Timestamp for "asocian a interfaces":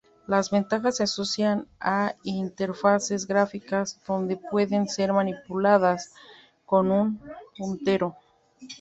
1.03-3.27